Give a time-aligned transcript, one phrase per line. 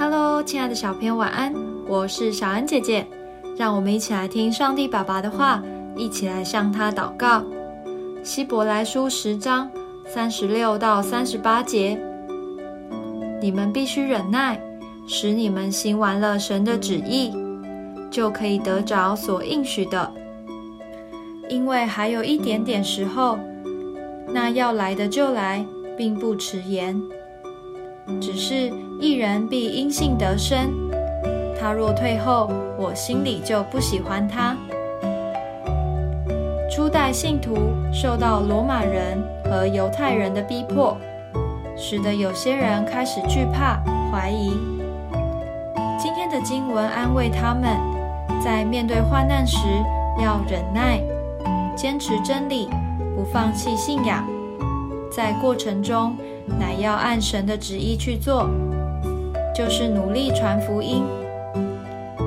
[0.00, 1.52] Hello，亲爱的小朋友，晚安！
[1.86, 3.06] 我是小安姐姐，
[3.54, 5.62] 让我们一起来听上帝爸爸的话，
[5.94, 7.44] 一起来向他祷告。
[8.22, 9.70] 希伯来书十章
[10.06, 12.00] 三十六到三十八节，
[13.42, 14.58] 你们必须忍耐，
[15.06, 17.30] 使你们行完了神的旨意，
[18.10, 20.10] 就可以得着所应许的。
[21.50, 23.38] 因为还有一点点时候，
[24.32, 25.62] 那要来的就来，
[25.94, 26.98] 并不迟延。
[28.18, 30.70] 只是一人必因信得生，
[31.58, 34.56] 他若退后，我心里就不喜欢他。
[36.70, 37.56] 初代信徒
[37.92, 40.96] 受到罗马人和犹太人的逼迫，
[41.76, 44.52] 使得有些人开始惧怕、怀疑。
[45.98, 47.76] 今天的经文安慰他们，
[48.42, 49.58] 在面对患难时
[50.22, 51.00] 要忍耐，
[51.76, 52.68] 坚持真理，
[53.14, 54.24] 不放弃信仰，
[55.10, 56.16] 在过程中。
[56.58, 58.48] 乃要按神的旨意去做，
[59.54, 61.04] 就是努力传福音。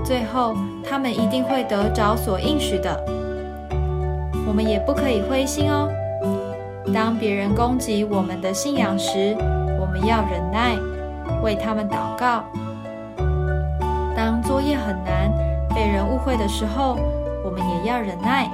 [0.04, 3.00] 最后，他们一定会得着所应许的。
[4.46, 5.90] 我们也不可以灰心哦。
[6.94, 9.36] 当别人攻击我们的信仰时，
[9.80, 10.78] 我们要忍耐，
[11.42, 12.44] 为他们祷告。
[14.16, 15.32] 当作业很难、
[15.74, 16.98] 被人误会的时候，
[17.44, 18.52] 我们也要忍耐。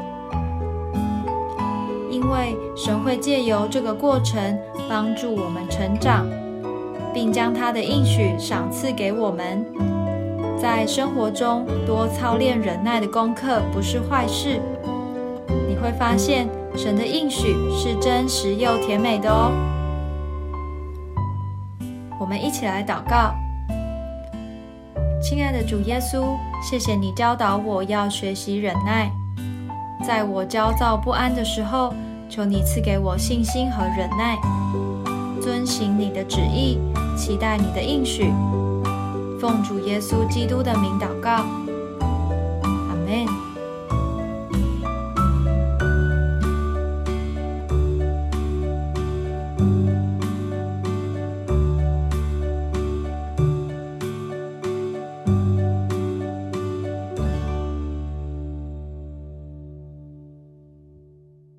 [2.10, 4.58] 因为神会借由这个过程
[4.90, 6.26] 帮助我们成长，
[7.14, 9.66] 并将他的应许赏赐给我们。
[10.62, 14.60] 在生活中多操练忍耐的功课不是坏事。
[15.68, 19.52] 你会发现神的应许是真实又甜美的哦。
[22.20, 23.34] 我们一起来祷告，
[25.22, 29.10] 亲爱的主耶稣，谢谢你教导我要学习忍耐，
[30.10, 31.94] 在我焦躁不安的时候。
[32.28, 34.38] 求你赐给我信心和忍耐，
[35.42, 36.78] 遵行你的旨意，
[37.18, 38.32] 期待你的应许。
[39.42, 41.44] 奉主耶稣基督的名祷告，